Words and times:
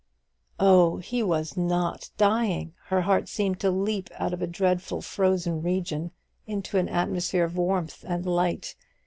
Oh, 0.59 0.97
he 0.97 1.21
was 1.21 1.55
not 1.55 2.09
dying! 2.17 2.73
Her 2.87 3.01
heart 3.01 3.29
seemed 3.29 3.59
to 3.59 3.69
leap 3.69 4.09
out 4.15 4.33
of 4.33 4.41
a 4.41 4.47
dreadful 4.47 5.03
frozen 5.03 5.61
region 5.61 6.09
into 6.47 6.79
an 6.79 6.89
atmosphere 6.89 7.43
of 7.43 7.55
warmth 7.55 8.03
and 8.07 8.25
light. 8.25 8.75